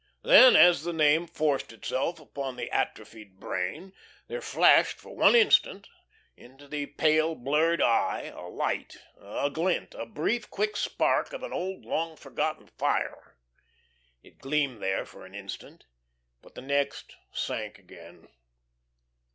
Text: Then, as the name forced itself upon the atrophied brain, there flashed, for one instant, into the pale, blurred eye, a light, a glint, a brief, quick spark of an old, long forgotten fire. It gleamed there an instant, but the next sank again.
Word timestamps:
Then, 0.23 0.55
as 0.55 0.83
the 0.83 0.93
name 0.93 1.27
forced 1.27 1.71
itself 1.71 2.19
upon 2.19 2.55
the 2.55 2.71
atrophied 2.71 3.39
brain, 3.39 3.93
there 4.27 4.41
flashed, 4.41 4.97
for 4.97 5.15
one 5.15 5.35
instant, 5.35 5.87
into 6.35 6.67
the 6.67 6.87
pale, 6.87 7.35
blurred 7.35 7.83
eye, 7.83 8.33
a 8.35 8.47
light, 8.47 8.97
a 9.15 9.51
glint, 9.51 9.93
a 9.93 10.07
brief, 10.07 10.49
quick 10.49 10.75
spark 10.75 11.33
of 11.33 11.43
an 11.43 11.53
old, 11.53 11.85
long 11.85 12.15
forgotten 12.15 12.65
fire. 12.65 13.37
It 14.23 14.39
gleamed 14.39 14.81
there 14.81 15.05
an 15.23 15.35
instant, 15.35 15.85
but 16.41 16.55
the 16.55 16.63
next 16.63 17.15
sank 17.31 17.77
again. 17.77 18.27